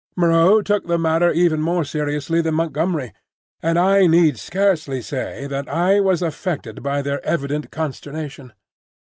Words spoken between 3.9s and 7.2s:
need scarcely say that I was affected by